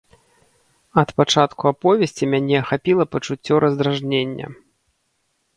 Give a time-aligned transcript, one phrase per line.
[1.01, 4.47] Ад пачатку аповесці мяне ахапіла пачуццё раздражнення.